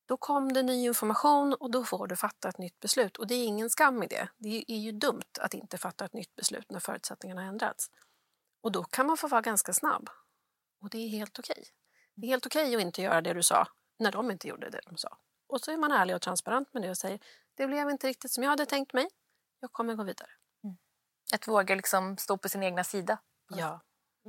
[0.06, 3.16] Då kom det ny information och då får du fatta ett nytt beslut.
[3.16, 4.28] Och det är ingen skam i det.
[4.38, 7.90] Det är ju dumt att inte fatta ett nytt beslut när förutsättningarna har ändrats.
[8.60, 10.10] Och då kan man få vara ganska snabb.
[10.80, 11.64] Och det är helt okej.
[12.14, 13.68] Det är helt okej att inte göra det du sa
[13.98, 15.18] när de inte gjorde det de sa.
[15.46, 17.20] Och så är man ärlig och transparent med det och säger
[17.54, 19.08] det blev inte riktigt som jag hade tänkt mig.
[19.60, 20.30] Jag kommer gå vidare.
[21.32, 23.18] Att våga liksom stå på sin egna sida.
[23.48, 23.80] Ja,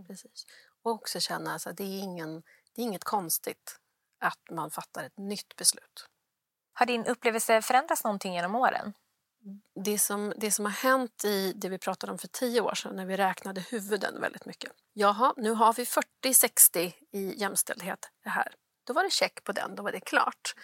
[0.07, 0.45] precis.
[0.83, 3.79] Och också känna att det, är ingen, det är inget konstigt
[4.19, 6.09] att man fattar ett nytt beslut.
[6.73, 8.93] Har din upplevelse förändrats någonting genom åren?
[9.85, 12.95] Det som, det som har hänt i det vi pratade om för tio år sedan
[12.95, 14.71] när vi räknade huvuden väldigt mycket.
[14.93, 18.55] Jaha, nu har vi 40-60 i jämställdhet här.
[18.83, 20.55] Då var det check på den, då var det klart.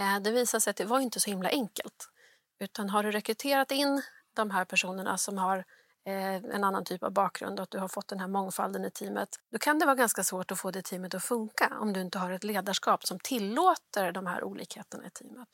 [0.00, 2.08] Eh, det visade sig att det var inte så himla enkelt.
[2.60, 4.02] Utan har du rekryterat in
[4.34, 5.58] de här personerna som har
[6.06, 8.90] eh, en annan typ av bakgrund och att du har fått den här mångfalden i
[8.90, 12.00] teamet, då kan det vara ganska svårt att få det teamet att funka om du
[12.00, 15.48] inte har ett ledarskap som tillåter de här olikheterna i teamet.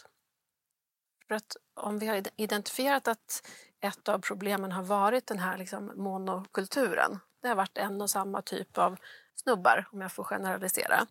[1.29, 3.49] För att om vi har identifierat att
[3.81, 8.43] ett av problemen har varit den här liksom monokulturen, det har varit en och samma
[8.43, 8.97] typ av
[9.35, 11.07] snubbar, om jag får generalisera,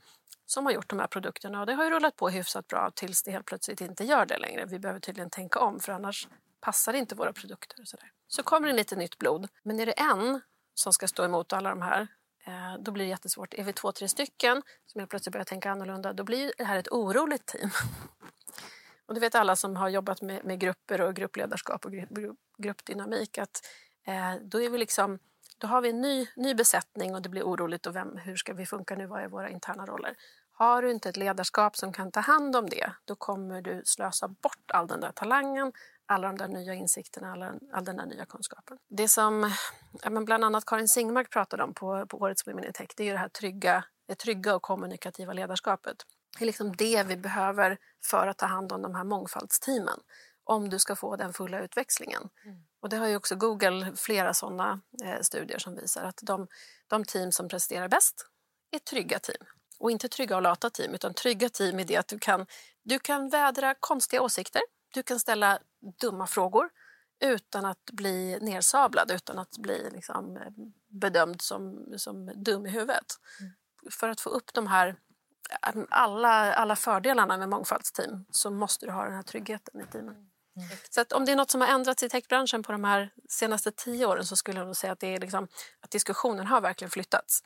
[0.45, 1.59] som har gjort de här produkterna.
[1.59, 4.37] Och det har ju rullat på hyfsat bra tills det helt plötsligt inte gör det
[4.37, 4.65] längre.
[4.65, 6.27] Vi behöver tydligen tänka om för annars
[6.61, 7.81] passar inte våra produkter.
[7.81, 8.11] Och så, där.
[8.27, 9.47] så kommer det lite nytt blod.
[9.63, 10.41] Men är det en
[10.73, 12.07] som ska stå emot alla de här
[12.45, 13.53] eh, då blir det jättesvårt.
[13.53, 16.77] Är vi två, tre stycken som helt plötsligt börjar tänka annorlunda då blir det här
[16.77, 17.69] ett oroligt team.
[19.05, 23.37] Och det vet alla som har jobbat med, med grupper och gruppledarskap och grupp, gruppdynamik
[23.37, 23.61] att
[24.07, 25.19] eh, då är vi liksom
[25.57, 27.85] då har vi en ny, ny besättning och det blir oroligt.
[27.85, 29.05] Och vem, hur ska vi funka nu?
[29.05, 30.15] Vad är våra interna roller?
[30.51, 34.27] Har du inte ett ledarskap som kan ta hand om det, då kommer du slösa
[34.27, 35.71] bort all den där talangen,
[36.05, 38.77] alla de där nya insikterna, all, all den där nya kunskapen.
[38.89, 39.51] Det som
[40.03, 43.03] ja, men bland annat Karin Singmark pratade om på, på årets Women in Tech, det
[43.03, 45.97] är ju det här trygga, det trygga och kommunikativa ledarskapet.
[46.39, 49.99] Är liksom det vi behöver för att ta hand om de här mångfaldsteamen
[50.43, 52.29] om du ska få den fulla utväxlingen.
[52.45, 52.63] Mm.
[52.79, 56.47] Och det har ju också Google flera sådana eh, studier som visar att de,
[56.87, 58.27] de team som presterar bäst
[58.71, 59.45] är trygga team.
[59.79, 62.45] Och inte trygga och lata team, utan trygga team i det att du kan,
[62.83, 64.61] du kan vädra konstiga åsikter,
[64.93, 65.59] du kan ställa
[65.99, 66.69] dumma frågor
[67.19, 70.51] utan att bli nersablad, utan att bli liksom, eh,
[70.87, 73.05] bedömd som, som dum i huvudet.
[73.39, 73.53] Mm.
[73.91, 74.95] För att få upp de här
[75.89, 80.15] alla, alla fördelarna med mångfaldsteam så måste du ha den här tryggheten i teamen.
[80.57, 80.69] Mm.
[80.89, 83.71] Så att om det är något som har ändrats i techbranschen på de här senaste
[83.71, 85.47] tio åren så skulle jag säga att, det är liksom,
[85.81, 87.43] att diskussionen har verkligen flyttats.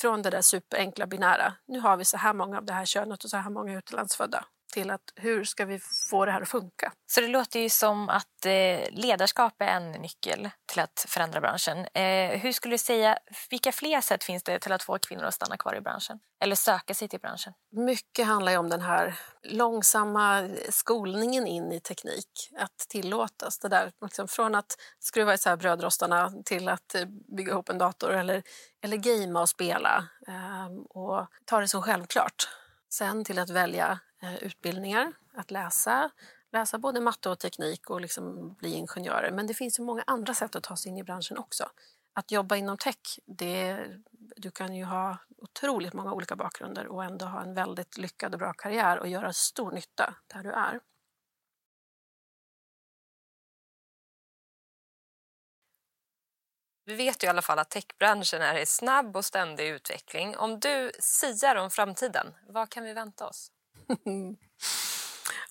[0.00, 3.24] Från det där superenkla binära, nu har vi så här många av det här könet
[3.24, 4.44] och så här många utlandsfödda
[4.74, 6.92] till att hur ska vi få det här att funka?
[7.06, 11.78] Så det låter ju som att eh, ledarskap är en nyckel till att förändra branschen.
[11.78, 13.18] Eh, hur skulle du säga,
[13.50, 16.18] vilka fler sätt finns det till att få kvinnor att stanna kvar i branschen?
[16.40, 17.52] Eller söka sig till branschen?
[17.72, 23.58] Mycket handlar om den här långsamma skolningen in i teknik, att tillåtas.
[23.58, 27.04] Det där, liksom från att skruva isär brödrostarna till att eh,
[27.36, 28.42] bygga ihop en dator eller,
[28.82, 30.08] eller gamea och spela
[30.88, 32.48] och ta det som självklart.
[32.94, 36.10] Sen till att välja Eh, utbildningar, att läsa,
[36.52, 39.30] läsa både matte och teknik och liksom bli ingenjörer.
[39.30, 41.70] Men det finns ju många andra sätt att ta sig in i branschen också.
[42.12, 43.86] Att jobba inom tech, det,
[44.36, 48.38] du kan ju ha otroligt många olika bakgrunder och ändå ha en väldigt lyckad och
[48.38, 50.80] bra karriär och göra stor nytta där du är.
[56.84, 60.36] Vi vet ju i alla fall att techbranschen är i snabb och ständig utveckling.
[60.36, 63.53] Om du siar om framtiden, vad kan vi vänta oss?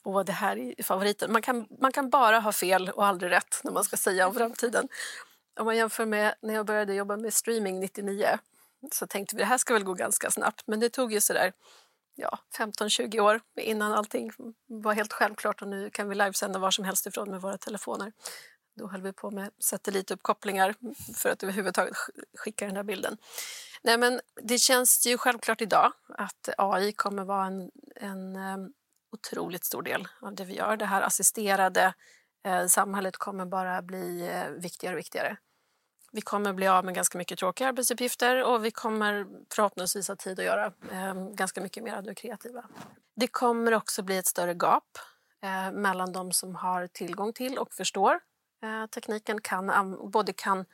[0.04, 1.32] Åh, det här är favoriten.
[1.32, 4.34] Man kan, man kan bara ha fel och aldrig rätt när man ska säga om
[4.34, 4.88] framtiden.
[5.60, 8.28] Om man jämför med när jag började jobba med streaming 99
[8.92, 10.64] så tänkte vi det här ska väl gå ganska snabbt.
[10.66, 11.54] Men det tog ju sådär
[12.16, 14.32] ja, 15-20 år innan allting
[14.68, 18.12] var helt självklart och nu kan vi livesända var som helst ifrån med våra telefoner.
[18.76, 20.76] Då höll vi på med satellituppkopplingar
[21.16, 21.98] för att överhuvudtaget
[22.38, 23.18] skicka den här bilden.
[23.84, 28.58] Nej, men det känns ju självklart idag att AI kommer vara en, en eh,
[29.12, 30.78] otroligt stor del av det vi gör.
[30.78, 31.94] Det här assisterade
[32.46, 35.38] eh, samhället kommer bara bli eh, viktigare och viktigare.
[36.12, 40.40] Vi kommer bli av med ganska mycket tråkiga arbetsuppgifter och vi kommer förhoppningsvis ha tid
[40.40, 42.66] att göra eh, ganska mycket mer av det kreativa.
[43.16, 44.98] Det kommer också bli ett större gap
[45.44, 48.20] eh, mellan de som har tillgång till och förstår
[48.64, 50.66] eh, tekniken, kan, både kan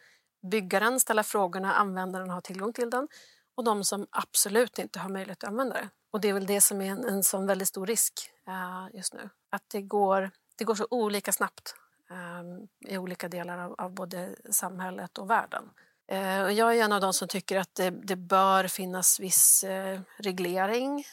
[0.52, 3.08] bygga den, ställa frågorna, användaren har tillgång till den
[3.56, 5.90] och de som absolut inte har möjlighet att använda det.
[6.12, 8.14] Och det är väl det som är en, en sån väldigt stor risk
[8.48, 9.30] eh, just nu.
[9.50, 11.76] Att det går, det går så olika snabbt
[12.10, 15.70] eh, i olika delar av, av, både samhället och världen.
[16.08, 19.64] Eh, och jag är en av de som tycker att det, det bör finnas viss
[19.64, 21.04] eh, reglering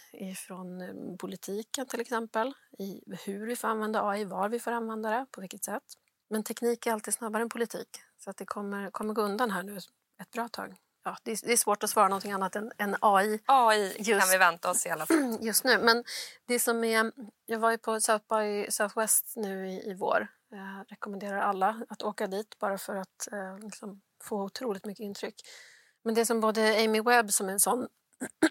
[0.47, 5.11] från eh, politiken till exempel i hur vi får använda AI, var vi får använda
[5.11, 5.83] det, på vilket sätt.
[6.31, 7.89] Men teknik är alltid snabbare än politik.
[8.19, 9.77] Så att det kommer, kommer gå undan här nu
[10.21, 10.77] ett bra tag.
[11.05, 13.41] Ja, det, är, det är svårt att svara någonting annat än, än AI.
[13.47, 15.39] AI just, kan vi vänta oss i alla fall.
[15.41, 15.79] Just nu.
[15.79, 16.05] Men
[16.47, 17.13] det som är,
[17.47, 20.29] jag var ju på South by Southwest nu i, i vår.
[20.51, 25.35] Jag rekommenderar alla att åka dit bara för att eh, liksom, få otroligt mycket intryck.
[26.05, 27.89] Men det som både Amy Webb som är en sån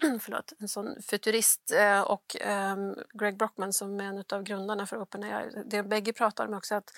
[0.20, 2.76] förlåt, en sån futurist eh, och eh,
[3.12, 5.50] Greg Brockman som är en av grundarna för OpenAI.
[5.66, 6.90] Det bägge pratar om också att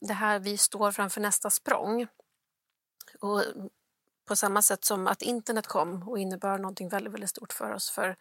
[0.00, 2.06] det här vi står framför nästa språng.
[3.20, 3.42] Och
[4.24, 7.90] på samma sätt som att internet kom och innebar något väldigt, väldigt stort för oss
[7.90, 8.16] för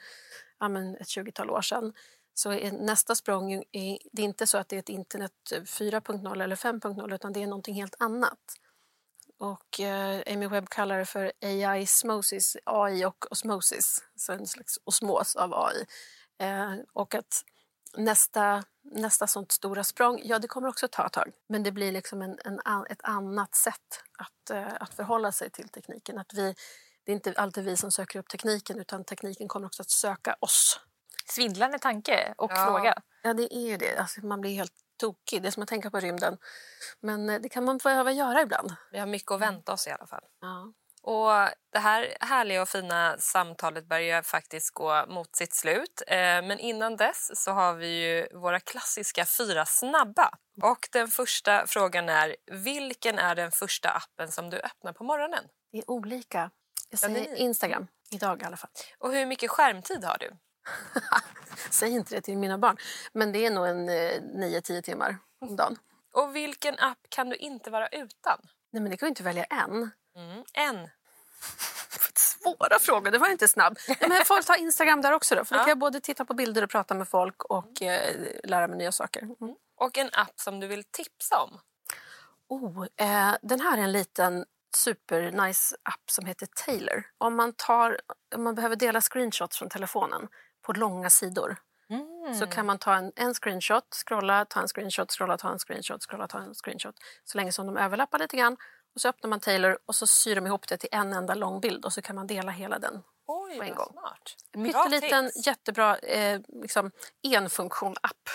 [0.59, 1.93] ja, men ett 20-tal år sedan
[2.33, 6.43] så är nästa språng är, det är inte så att det är ett internet 4.0
[6.43, 8.39] eller 5.0 utan det är någonting helt annat.
[9.37, 14.79] och eh, Amy Webb kallar det för AI osmosis, AI och osmosis, så en slags
[14.83, 15.85] osmos av AI.
[16.39, 17.43] Eh, och att
[17.93, 21.31] nästa, nästa sånt stora språng, ja det kommer också ta ett tag.
[21.49, 25.69] Men det blir liksom en, en, ett annat sätt att, eh, att förhålla sig till
[25.69, 26.17] tekniken.
[26.17, 26.55] Att vi,
[27.05, 30.35] det är inte alltid vi som söker upp tekniken utan tekniken kommer också att söka
[30.39, 30.79] oss.
[31.25, 32.65] Svindlande tanke och Ja.
[32.65, 33.01] fråga.
[33.23, 33.97] Ja, det är ju det.
[33.97, 35.41] Alltså, man blir helt tokig.
[35.41, 36.37] Det är som att tänka på rymden.
[36.99, 38.75] Men eh, det kan man behöva göra ibland.
[38.91, 40.23] Vi har mycket att vänta oss i alla fall.
[40.41, 40.73] Ja.
[41.07, 46.01] Och det här härliga och fina samtalet börjar faktiskt gå mot sitt slut.
[46.07, 50.29] Eh, Men innan dess så har vi ju våra klassiska fyra snabba.
[50.63, 55.43] Och den första frågan är, vilken är den första appen som du öppnar på morgonen?
[55.71, 56.37] Det är olika.
[56.37, 56.49] Jag
[56.89, 58.71] Ja, säger Instagram, idag i alla fall.
[58.99, 60.31] Och hur mycket skärmtid har du?
[61.71, 62.77] Säg inte det till mina barn.
[63.13, 65.77] Men det är nog en eh, 9-10 timmar om dagen.
[66.13, 68.39] Och vilken app kan du inte vara utan?
[68.71, 69.91] Nej, men det kan ju inte välja en.
[70.17, 70.43] Mm.
[70.53, 70.89] En.
[72.15, 73.77] Svåra frågor, det var inte snabb.
[73.99, 75.45] Men får ta Instagram där också då.
[75.45, 78.67] För då kan jag både titta på bilder och prata med folk och eh, lära
[78.67, 79.21] mig nya saker.
[79.21, 79.55] Mm.
[79.75, 81.59] Och en app som du vill tipsa om?
[82.49, 87.03] Oh, eh, den här är en liten supernice app som heter Taylor.
[87.17, 87.99] Om man, tar,
[88.35, 90.27] om man behöver dela screenshots från telefonen
[90.61, 91.57] på långa sidor
[92.33, 96.01] så kan man ta en, en screenshot, scrolla, ta en screenshot, scrolla, ta en screenshot,
[96.01, 96.95] scrolla, ta en screenshot.
[97.23, 98.57] Så länge som de överlappar lite grann.
[98.97, 101.59] Och så öppnar man Taylor och så syr de ihop det till en enda lång
[101.61, 103.03] bild och så kan man dela hela den.
[103.27, 103.87] Oj, På en gång.
[103.91, 104.35] smart.
[104.53, 106.91] Pytteliten, jättebra eh, liksom,
[107.27, 108.29] enfunktion-app.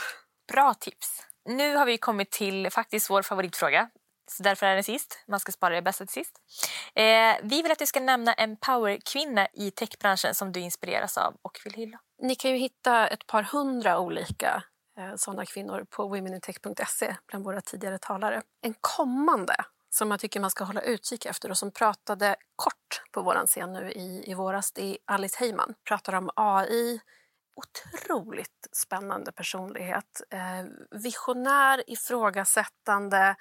[0.52, 1.22] Bra tips.
[1.44, 3.90] Nu har vi kommit till faktiskt vår favoritfråga.
[4.30, 5.24] Så därför är den sist.
[5.28, 6.36] Man ska spara det bästa till sist.
[6.94, 11.36] Eh, vi vill att du ska nämna en powerkvinna i techbranschen som du inspireras av
[11.42, 11.98] och vill hylla.
[12.22, 14.62] Ni kan ju hitta ett par hundra olika
[14.98, 18.42] eh, sådana kvinnor på womenintech.se bland våra tidigare talare.
[18.62, 19.54] En kommande
[19.94, 23.72] som jag tycker man ska hålla utkik efter och som pratade kort på vår scen
[23.72, 25.74] nu i, i våras, det är Alice Heyman.
[25.88, 27.00] Pratar om AI,
[27.56, 30.22] otroligt spännande personlighet.
[30.30, 33.36] Eh, visionär, ifrågasättande,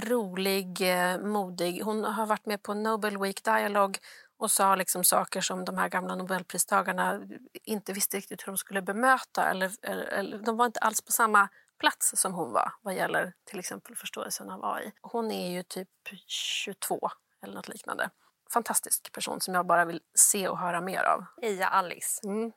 [0.00, 1.82] rolig, eh, modig.
[1.82, 3.94] Hon har varit med på Nobel Week Dialogue
[4.38, 7.20] och sa liksom saker som de här gamla nobelpristagarna
[7.64, 9.50] inte visste riktigt hur de skulle bemöta.
[9.50, 11.48] Eller, eller, eller, de var inte alls på samma
[11.82, 14.92] plats som hon var vad gäller till exempel förståelsen av AI.
[15.00, 15.88] Hon är ju typ
[16.26, 17.10] 22
[17.42, 18.10] eller något liknande.
[18.52, 21.24] Fantastisk person som jag bara vill se och höra mer av.
[21.42, 22.20] Heja Alice.
[22.24, 22.52] Mm.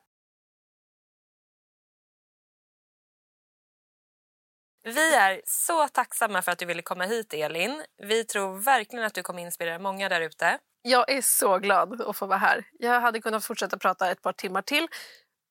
[4.82, 7.84] Vi är så tacksamma för att du ville komma hit, Elin.
[7.96, 10.58] Vi tror verkligen att du kommer inspirera många där ute.
[10.82, 12.64] Jag är så glad att få vara här.
[12.72, 14.88] Jag hade kunnat fortsätta prata ett par timmar till,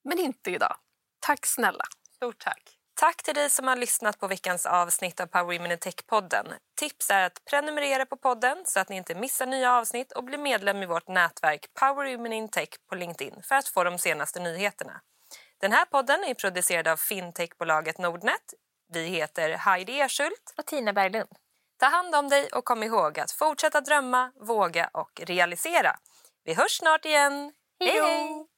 [0.04, 0.76] men inte idag.
[1.20, 1.84] Tack snälla.
[2.16, 2.75] Stort tack.
[2.98, 6.54] Tack till dig som har lyssnat på veckans avsnitt av Power Women in Tech-podden.
[6.80, 10.38] Tips är att prenumerera på podden så att ni inte missar nya avsnitt och bli
[10.38, 14.40] medlem i vårt nätverk Power Women in Tech på LinkedIn för att få de senaste
[14.40, 15.02] nyheterna.
[15.62, 18.54] Den här podden är producerad av fintechbolaget Nordnet.
[18.94, 20.54] Vi heter Heidi Erschult.
[20.58, 21.30] Och Tina Berglund.
[21.80, 25.96] Ta hand om dig och kom ihåg att fortsätta drömma, våga och realisera.
[26.44, 27.54] Vi hörs snart igen.
[27.80, 28.55] Hej då!